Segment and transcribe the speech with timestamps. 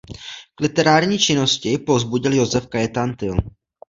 [0.55, 3.37] K literární činnosti jej povzbudil Josef Kajetán Tyl.